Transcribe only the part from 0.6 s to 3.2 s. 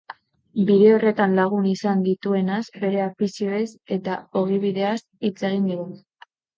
Bide horretan lagun izan dituenaz, bere